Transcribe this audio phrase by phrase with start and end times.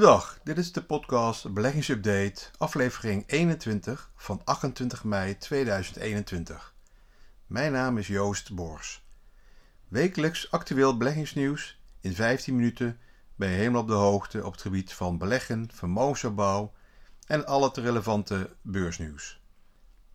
[0.00, 6.74] Goedendag, dit is de podcast Beleggingsupdate, aflevering 21 van 28 mei 2021.
[7.46, 9.04] Mijn naam is Joost Bors.
[9.88, 12.98] Wekelijks actueel beleggingsnieuws in 15 minuten
[13.36, 16.72] ben je helemaal op de hoogte op het gebied van beleggen, vermogensopbouw
[17.26, 19.40] en al het relevante beursnieuws.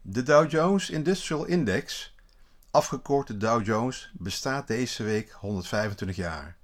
[0.01, 2.15] De Dow Jones Industrial Index,
[2.71, 6.57] afgekort de Dow Jones, bestaat deze week 125 jaar.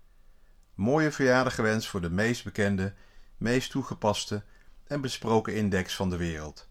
[0.75, 2.93] Mooie verjaardag gewenst voor de meest bekende,
[3.41, 4.43] meest toegepaste
[4.87, 6.69] en besproken index van de wereld.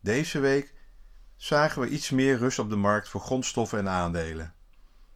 [0.00, 0.74] Deze week
[1.36, 4.54] zagen we iets meer rust op de markt voor grondstoffen en aandelen.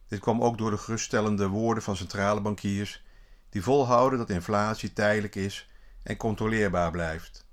[0.07, 3.03] Dit kwam ook door de geruststellende woorden van centrale bankiers
[3.49, 5.69] die volhouden dat inflatie tijdelijk is
[6.03, 7.45] en controleerbaar blijft.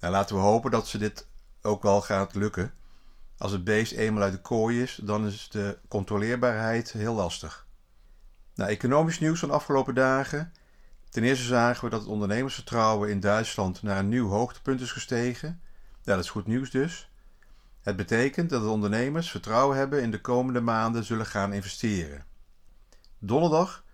[0.00, 1.26] Nou, laten we hopen dat ze dit
[1.62, 2.74] ook wel gaat lukken.
[3.38, 7.66] Als het beest eenmaal uit de kooi is, dan is de controleerbaarheid heel lastig.
[8.54, 10.52] Nou, economisch nieuws van de afgelopen dagen.
[11.12, 15.60] Ten eerste zagen we dat het ondernemersvertrouwen in Duitsland naar een nieuw hoogtepunt is gestegen.
[16.02, 17.10] Dat is goed nieuws dus.
[17.80, 22.24] Het betekent dat de ondernemers vertrouwen hebben in de komende maanden zullen gaan investeren.
[23.18, 23.84] Donderdag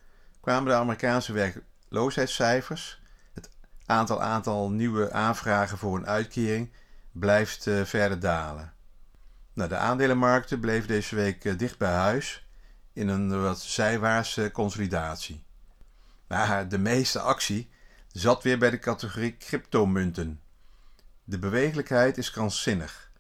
[0.41, 3.01] kwamen de Amerikaanse werkloosheidscijfers.
[3.33, 3.51] Het
[3.87, 6.73] aantal, aantal nieuwe aanvragen voor een uitkering
[7.13, 8.73] blijft uh, verder dalen.
[9.53, 12.47] Nou, de aandelenmarkten bleven deze week uh, dicht bij huis
[12.93, 15.47] in een wat zijwaartse consolidatie.
[16.29, 17.71] Maar de meeste actie
[18.13, 20.41] zat weer bij de categorie cryptomunten.
[21.25, 23.11] De bewegelijkheid is krankzinnig.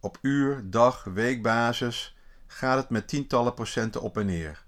[0.00, 4.64] Op uur, dag, weekbasis gaat het met tientallen procenten op en neer.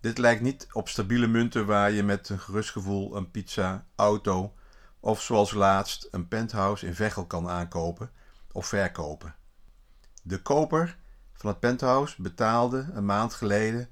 [0.00, 4.54] Dit lijkt niet op stabiele munten waar je met een gerust gevoel een pizza, auto
[5.00, 8.10] of zoals laatst een penthouse in Veghel kan aankopen
[8.52, 9.34] of verkopen.
[10.22, 10.98] De koper
[11.32, 13.88] van het penthouse betaalde een maand geleden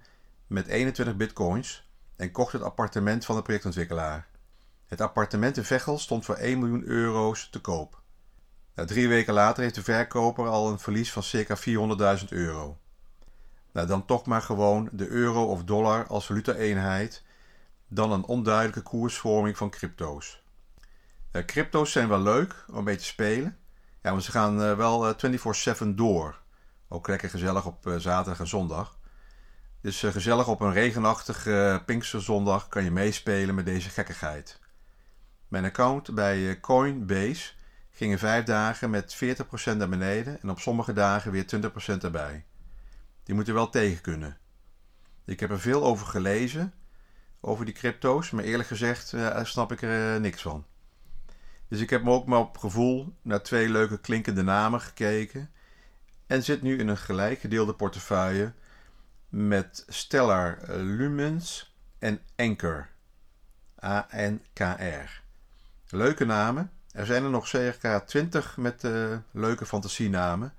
[0.47, 1.84] met 21 bitcoins
[2.17, 4.27] en kocht het appartement van de projectontwikkelaar.
[4.87, 8.03] Het appartement in Veghel stond voor 1 miljoen euro's te koop.
[8.75, 11.57] Nou, drie weken later heeft de verkoper al een verlies van circa
[12.21, 12.79] 400.000 euro.
[13.73, 17.23] Nou, dan toch maar gewoon de euro of dollar als valuta-eenheid,
[17.89, 20.43] dan een onduidelijke koersvorming van crypto's.
[21.33, 23.59] Uh, crypto's zijn wel leuk om mee te spelen,
[24.03, 25.15] ja, maar ze gaan uh, wel
[25.83, 26.43] 24/7 door.
[26.89, 28.99] Ook lekker gezellig op zaterdag en zondag.
[29.84, 34.59] Dus gezellig op een regenachtige Pinksterzondag kan je meespelen met deze gekkigheid.
[35.49, 37.53] Mijn account bij Coinbase
[37.91, 39.17] ging in vijf dagen met
[39.72, 42.45] 40% naar beneden en op sommige dagen weer 20% erbij.
[43.22, 44.39] Die moeten wel tegen kunnen.
[45.25, 46.75] Ik heb er veel over gelezen,
[47.41, 50.66] over die crypto's, maar eerlijk gezegd snap ik er niks van.
[51.69, 55.51] Dus ik heb me ook maar op gevoel naar twee leuke klinkende namen gekeken
[56.27, 58.53] en zit nu in een gelijk gedeelde portefeuille
[59.37, 62.89] met Stellar Lumens en Anchor.
[63.84, 65.22] A-N-K-R.
[65.89, 66.71] Leuke namen.
[66.91, 70.55] Er zijn er nog circa 20 met uh, leuke fantasienamen.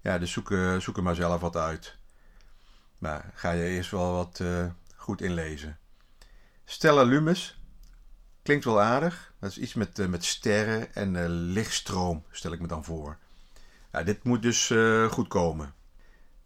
[0.00, 1.96] Ja, dus zoek, zoek er maar zelf wat uit.
[2.98, 4.42] Maar ga je eerst wel wat
[4.96, 5.78] goed inlezen.
[6.64, 7.60] Stellar Lumis
[8.42, 9.32] klinkt wel aardig.
[9.40, 13.18] Dat is iets met, met sterren en lichtstroom, stel ik me dan voor.
[13.92, 14.74] Ja, dit moet dus
[15.10, 15.74] goed komen.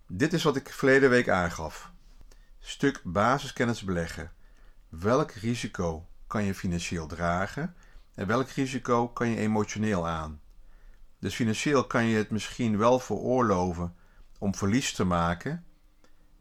[0.08, 1.90] Dit is wat ik verleden week aangaf.
[2.58, 4.32] Stuk basiskennis beleggen.
[4.88, 7.74] Welk risico kan je financieel dragen
[8.14, 10.40] en welk risico kan je emotioneel aan?
[11.18, 13.96] Dus financieel kan je het misschien wel veroorloven
[14.38, 15.64] om verlies te maken,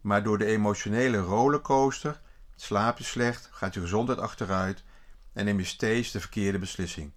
[0.00, 2.20] maar door de emotionele rollercoaster
[2.56, 4.84] slaap je slecht, gaat je gezondheid achteruit
[5.32, 7.12] en neem je steeds de verkeerde beslissing.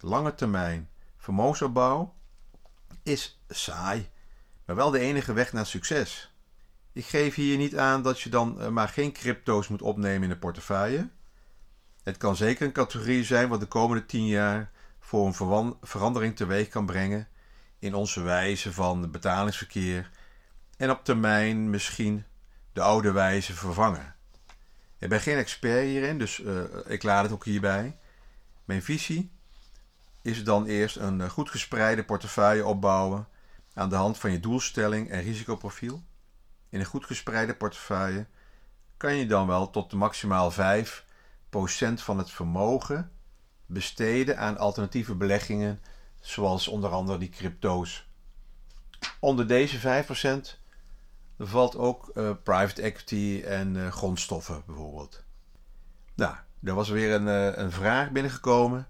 [0.00, 2.14] Lange termijn vermogensopbouw
[3.02, 4.08] is saai,
[4.66, 6.34] maar wel de enige weg naar succes.
[6.92, 10.38] Ik geef hier niet aan dat je dan maar geen crypto's moet opnemen in de
[10.38, 11.08] portefeuille.
[12.02, 14.70] Het kan zeker een categorie zijn wat de komende 10 jaar
[15.00, 17.28] voor een verandering teweeg kan brengen
[17.78, 20.10] in onze wijze van betalingsverkeer
[20.76, 22.24] en op termijn misschien
[22.72, 24.14] de oude wijze vervangen.
[24.98, 27.96] Ik ben geen expert hierin, dus uh, ik laat het ook hierbij.
[28.64, 29.30] Mijn visie
[30.22, 33.28] is dan eerst een goed gespreide portefeuille opbouwen
[33.76, 36.02] aan de hand van je doelstelling en risicoprofiel.
[36.68, 38.26] In een goed gespreide portefeuille
[38.96, 40.56] kan je dan wel tot maximaal 5%
[41.94, 43.10] van het vermogen
[43.66, 45.80] besteden aan alternatieve beleggingen,
[46.20, 48.08] zoals onder andere die crypto's.
[49.20, 50.58] Onder deze 5%
[51.38, 55.24] valt ook uh, private equity en uh, grondstoffen bijvoorbeeld.
[56.14, 58.88] Nou, er was weer een, uh, een vraag binnengekomen.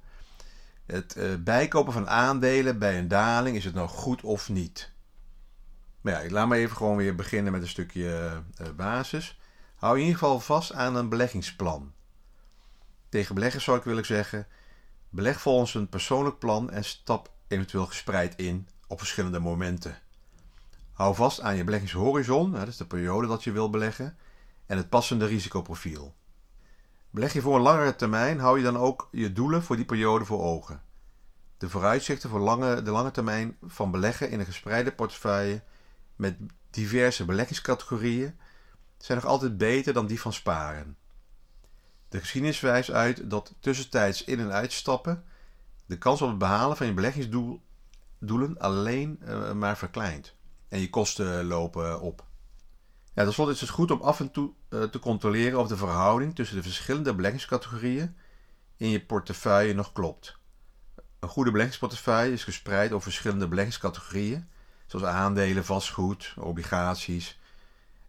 [0.87, 4.93] Het bijkopen van aandelen bij een daling, is het nou goed of niet?
[6.00, 8.43] Maar ja, ik laat me even gewoon weer beginnen met een stukje
[8.77, 9.41] basis.
[9.77, 11.93] Hou in ieder geval vast aan een beleggingsplan.
[13.09, 14.47] Tegen beleggers zou ik willen zeggen:
[15.09, 19.99] beleg volgens een persoonlijk plan en stap eventueel gespreid in op verschillende momenten.
[20.93, 24.17] Hou vast aan je beleggingshorizon, dat is de periode dat je wil beleggen,
[24.67, 26.15] en het passende risicoprofiel.
[27.17, 30.25] Beleg je voor een langere termijn, hou je dan ook je doelen voor die periode
[30.25, 30.83] voor ogen.
[31.59, 35.63] De vooruitzichten voor lange, de lange termijn van beleggen in een gespreide portefeuille
[36.17, 36.37] met
[36.71, 38.39] diverse beleggingscategorieën
[38.99, 40.97] zijn nog altijd beter dan die van sparen.
[42.09, 45.25] De geschiedenis wijst uit dat tussentijds in- en uitstappen
[45.87, 50.35] de kans op het behalen van je beleggingsdoelen alleen uh, maar verkleint
[50.69, 52.25] en je kosten lopen op.
[53.17, 55.77] Ja, Ten slotte is het goed om af en toe uh, te controleren of de
[55.77, 58.17] verhouding tussen de verschillende beleggingscategorieën
[58.77, 60.39] in je portefeuille nog klopt.
[61.19, 64.49] Een goede beleggingsportefeuille is gespreid over verschillende beleggingscategorieën,
[64.87, 67.39] zoals aandelen, vastgoed, obligaties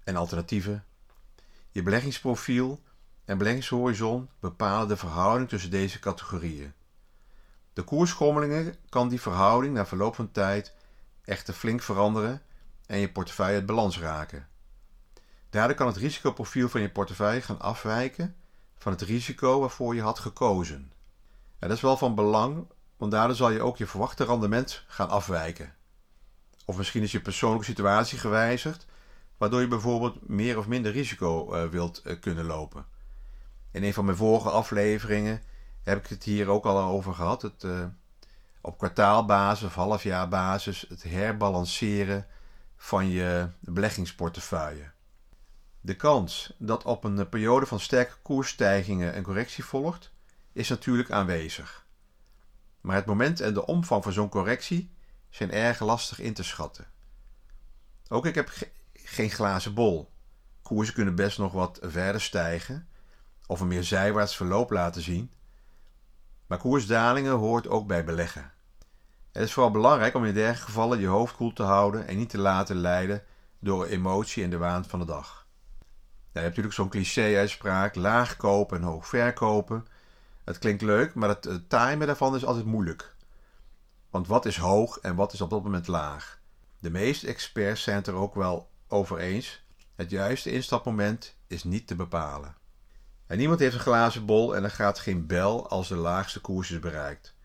[0.04, 0.86] en alternatieven.
[1.72, 2.82] Je beleggingsprofiel
[3.26, 6.74] en beleggingshorizon bepalen de verhouding tussen deze categorieën.
[7.74, 10.74] De koersschommelingen kan die verhouding na verloop van tijd
[11.24, 12.42] echter flink veranderen
[12.86, 14.48] en je portefeuille het balans raken.
[15.58, 18.36] Daardoor kan het risicoprofiel van je portefeuille gaan afwijken
[18.78, 20.92] van het risico waarvoor je had gekozen.
[21.60, 22.68] dat is wel van belang,
[22.98, 25.74] want daardoor zal je ook je verwachte rendement gaan afwijken.
[26.66, 28.86] Of misschien is je persoonlijke situatie gewijzigd,
[29.38, 32.86] waardoor je bijvoorbeeld meer of minder risico uh, wilt uh, kunnen lopen.
[33.72, 35.42] In een van mijn vorige afleveringen
[35.84, 37.42] heb ik het hier ook al over gehad.
[37.42, 37.86] Het uh,
[38.62, 42.28] op kwartaalbasis of halfjaarbasis het herbalanceren
[42.76, 44.96] van je beleggingsportefeuille.
[45.88, 50.12] De kans dat op een periode van sterke koersstijgingen een correctie volgt,
[50.54, 51.86] is natuurlijk aanwezig.
[52.82, 54.92] Maar het moment en de omvang van zo'n correctie
[55.30, 56.88] zijn erg lastig in te schatten.
[58.08, 60.12] Ook ik heb ge geen glazen bol.
[60.62, 62.88] Koersen kunnen best nog wat verder stijgen
[63.46, 65.32] of een meer zijwaarts verloop laten zien.
[66.48, 68.52] Maar koersdalingen hoort ook bij beleggen.
[69.32, 72.30] Het is vooral belangrijk om in dergelijke gevallen je hoofd koel te houden en niet
[72.30, 73.24] te laten leiden
[73.60, 75.47] door emotie en de waan van de dag.
[76.38, 79.86] Je hebt natuurlijk zo'n cliché-uitspraak: laag kopen en hoog verkopen.
[80.44, 83.16] Het klinkt leuk, maar het, timen daarvan is altijd moeilijk.
[84.10, 86.40] Want wat is hoog en wat is op dat moment laag?
[86.80, 89.66] De meeste experts zijn het er ook wel over eens.
[89.96, 92.56] Het juiste instapmoment is niet te bepalen.
[93.28, 96.72] En niemand heeft een glazen bol en er gaat geen bel als de laagste koers
[96.72, 97.36] is bereikt.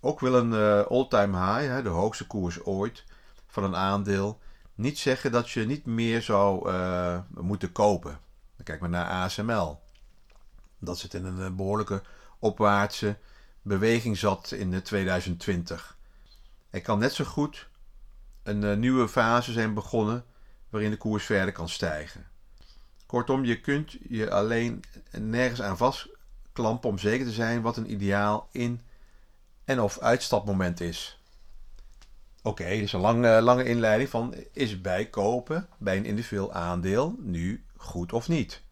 [0.00, 3.04] Ook wil een uh, all-time high, de hoogste koers ooit,
[3.46, 4.40] van een aandeel
[4.80, 8.18] niet zeggen dat je niet meer zou uh, moeten kopen.
[8.56, 9.80] Dan kijk maar naar ASML.
[10.78, 12.02] Dat zit in een behoorlijke
[12.38, 13.16] opwaartse
[13.62, 15.96] beweging zat in de 2020.
[16.70, 17.68] Er kan net zo goed
[18.42, 20.24] een nieuwe fase zijn begonnen
[20.68, 22.26] waarin de koers verder kan stijgen.
[23.06, 24.84] Kortom, je kunt je alleen
[25.18, 28.80] nergens aan vastklampen om zeker te zijn wat een ideaal in-
[29.64, 31.19] en of uitstapmoment is.
[32.42, 38.12] Oké, dus een lange, lange inleiding van is bijkopen bij een individueel aandeel nu goed
[38.12, 38.62] of niet?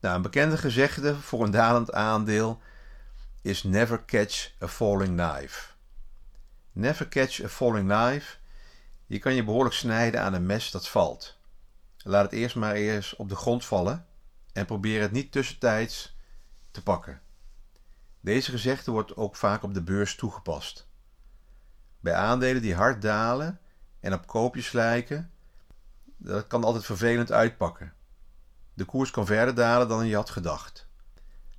[0.00, 2.60] Nou, een bekende gezegde voor een dalend aandeel
[3.42, 5.72] is never catch a falling knife.
[6.72, 8.36] Never catch a falling knife.
[9.06, 11.38] Je kan je behoorlijk snijden aan een mes dat valt.
[12.04, 14.06] Laat het eerst maar eerst op de grond vallen
[14.52, 16.16] en probeer het niet tussentijds
[16.70, 17.20] te pakken.
[18.20, 20.87] Deze gezegde wordt ook vaak op de beurs toegepast.
[22.00, 23.60] Bij aandelen die hard dalen
[24.00, 25.30] en op koopjes lijken,
[26.16, 27.92] dat kan altijd vervelend uitpakken.
[28.74, 30.86] De koers kan verder dalen dan je had gedacht.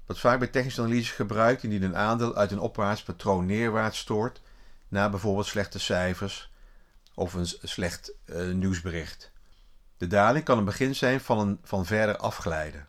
[0.06, 4.42] Wat vaak bij technische analyse gebruikt indien een aandeel uit een opwaarts patroon neerwaarts stoort
[4.88, 6.52] na bijvoorbeeld slechte cijfers
[7.14, 9.32] of een slecht uh, nieuwsbericht.
[9.98, 12.88] De daling kan een begin zijn van, een, van verder afglijden.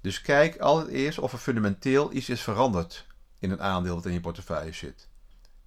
[0.00, 3.06] Dus kijk altijd eerst of er fundamenteel iets is veranderd
[3.38, 5.08] in een aandeel dat in je portefeuille zit.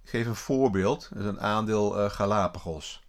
[0.08, 3.02] Geef een voorbeeld, dat is een aandeel uh, Galapagos.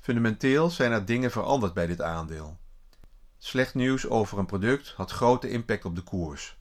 [0.00, 2.58] Fundamenteel zijn er dingen veranderd bij dit aandeel.
[3.38, 6.56] Slecht nieuws over een product had grote impact op de koers.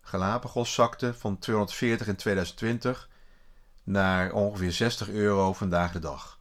[0.00, 3.08] Galapagos zakte van 240 in 2020
[3.84, 6.40] naar ongeveer 60 euro vandaag de dag.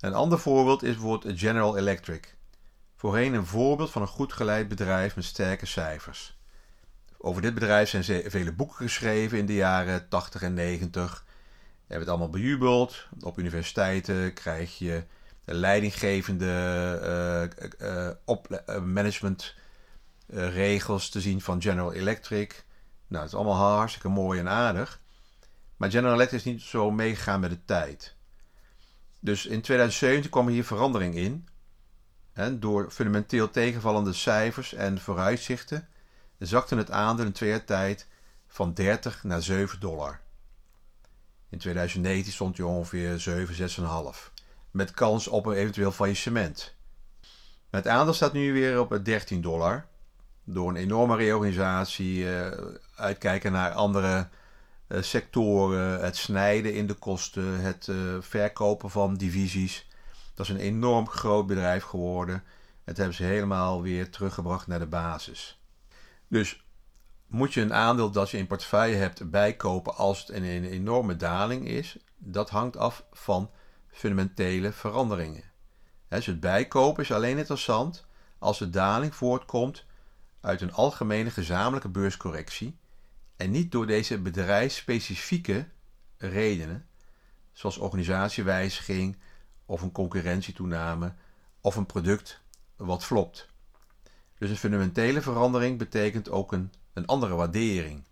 [0.00, 2.36] Een ander voorbeeld is bijvoorbeeld General Electric.
[2.96, 6.38] Voorheen een voorbeeld van een goed geleid bedrijf met sterke cijfers.
[7.18, 11.24] Over dit bedrijf zijn vele boeken geschreven in de jaren 80 en 90.
[11.86, 13.06] Hebben het allemaal bejubeld.
[13.20, 15.04] Op universiteiten krijg je
[15.44, 16.50] de leidinggevende
[17.80, 22.64] uh, uh, op, uh, managementregels te zien van General Electric.
[23.06, 25.00] Nou, het is allemaal hartstikke mooi en aardig.
[25.76, 28.14] Maar General Electric is niet zo meegegaan met de tijd.
[29.20, 31.48] Dus in 2017 kwam hier verandering in.
[32.58, 35.88] Door fundamenteel tegenvallende cijfers en vooruitzichten
[36.38, 38.06] zakte het aandeel in twee jaar tijd
[38.46, 40.20] van 30 naar 7 dollar.
[41.48, 43.70] In 2019 stond hij ongeveer 7,
[44.14, 44.30] 6,5.
[44.70, 46.74] Met kans op een eventueel faillissement.
[47.70, 49.86] Het aandeel staat nu weer op 13 dollar.
[50.44, 52.46] Door een enorme reorganisatie, uh,
[52.96, 54.28] uitkijken naar andere
[54.88, 59.88] uh, sectoren, het snijden in de kosten, het uh, verkopen van divisies.
[60.34, 62.42] Dat is een enorm groot bedrijf geworden.
[62.84, 65.60] Het hebben ze helemaal weer teruggebracht naar de basis.
[66.28, 66.65] Dus
[67.26, 71.68] moet je een aandeel dat je in portefeuille hebt bijkopen als het een, enorme daling
[71.68, 71.96] is?
[72.18, 73.50] Dat hangt af van
[73.88, 75.44] fundamentele veranderingen.
[76.08, 78.06] Dus het bijkopen is alleen interessant
[78.38, 79.84] als de daling voortkomt
[80.40, 82.78] uit een algemene gezamenlijke beurscorrectie
[83.36, 85.68] en niet door deze bedrijfsspecifieke
[86.16, 86.86] redenen,
[87.52, 89.18] zoals organisatiewijziging
[89.66, 91.14] of een concurrentietoename
[91.60, 92.40] of een product
[92.76, 93.48] wat flopt.
[94.38, 98.04] Dus een fundamentele verandering betekent ook een, een andere waardering.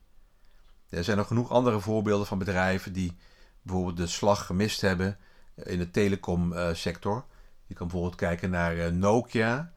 [0.88, 3.16] Er zijn nog genoeg andere voorbeelden van bedrijven die
[3.62, 5.18] bijvoorbeeld de slag gemist hebben
[5.54, 7.24] in de telecomsector.
[7.66, 9.72] Je kan bijvoorbeeld kijken naar eh, Nokia.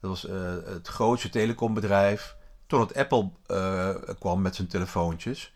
[0.00, 2.36] Dat was uh, het grootste telecombedrijf.
[2.66, 5.54] Totdat Apple uh, kwam met zijn telefoontjes.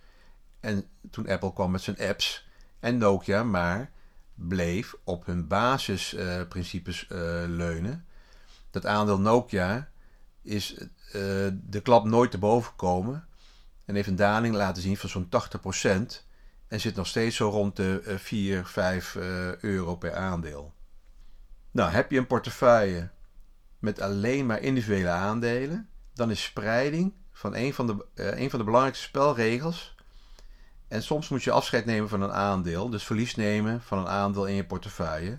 [0.60, 2.48] En toen Apple kwam met zijn apps.
[2.80, 3.90] En Nokia maar
[4.34, 7.06] bleef op hun basisprincipes
[7.46, 8.06] leunen.
[8.70, 9.89] Dat aandeel Nokia
[10.50, 10.74] is
[11.62, 13.26] de klap nooit te boven gekomen.
[13.84, 16.28] En heeft een daling laten zien van zo'n 80%.
[16.68, 19.14] En zit nog steeds zo rond de 4, 5
[19.60, 20.72] euro per aandeel.
[21.70, 23.10] Nou, heb je een portefeuille
[23.78, 28.64] met alleen maar individuele aandelen, dan is spreiding van een van de, een van de
[28.64, 29.94] belangrijkste spelregels.
[30.88, 34.46] En soms moet je afscheid nemen van een aandeel, dus verlies nemen van een aandeel
[34.46, 35.30] in je portefeuille.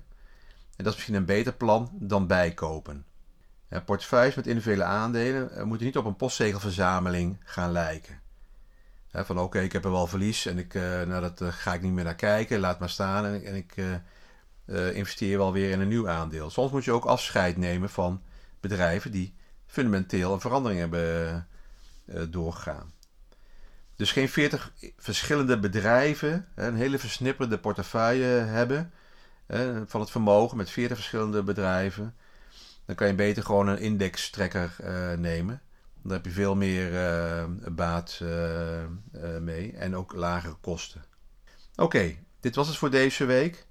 [0.75, 3.06] En dat is misschien een beter plan dan bijkopen.
[3.80, 8.20] Portefeuilles met individuele aandelen uh, moeten niet op een postzegelverzameling gaan lijken.
[9.12, 11.92] Van oké, ik heb er wel verlies en ik, uh, nou, dat ga ik niet
[11.92, 13.75] meer naar kijken, laat maar staan en, en ik
[14.94, 16.50] investeer wel weer in een nieuw aandeel.
[16.50, 18.22] Soms moet je ook afscheid nemen van
[18.60, 19.36] bedrijven die
[19.66, 21.48] fundamenteel een verandering hebben
[22.06, 22.94] uh, doorgegaan.
[23.96, 28.94] Dus geen 40 verschillende bedrijven, een hele versnipperde portefeuille hebben
[29.86, 32.16] van het vermogen met 40 verschillende bedrijven.
[32.85, 35.61] Dan kan je beter gewoon een indextrekker uh, nemen.
[36.03, 38.85] Dan heb je veel meer uh, baat uh,
[39.39, 41.03] mee en ook lagere kosten.
[41.75, 43.65] Oké, dit was het voor deze week.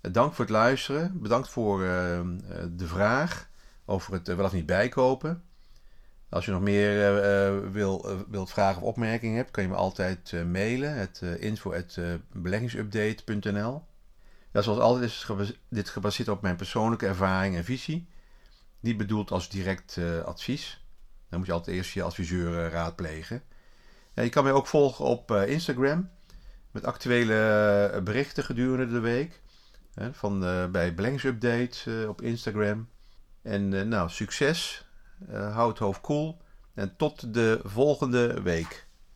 [0.00, 1.20] Dank voor het luisteren.
[1.20, 3.48] Bedankt voor de vraag
[3.84, 5.42] over het wel of niet bijkopen.
[6.28, 7.12] Als je nog meer
[7.72, 10.94] wil, wilt vragen of opmerkingen hebt, kan je me altijd mailen.
[10.94, 13.84] Het info.beleggingsupdate.nl
[14.52, 15.30] ja, Zoals altijd is
[15.68, 18.08] dit gebaseerd op mijn persoonlijke ervaring en visie.
[18.86, 20.84] Niet bedoeld als direct advies.
[21.28, 23.42] Dan moet je altijd eerst je adviseur raadplegen.
[24.14, 26.10] Ja, je kan mij ook volgen op Instagram.
[26.70, 29.42] Met actuele berichten gedurende de week
[30.12, 30.40] van,
[30.72, 32.88] bij beleggingsupdate uh, op Instagram.
[33.42, 34.86] En nou, succes.
[35.30, 36.36] houd het hoofd koel.
[36.36, 36.42] Cool.
[36.74, 38.85] En tot de volgende week.